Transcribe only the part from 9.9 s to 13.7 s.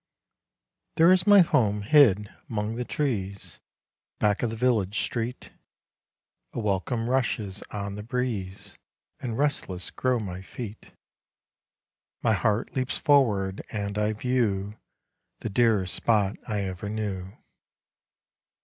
grow my feet; My heart leaps forward,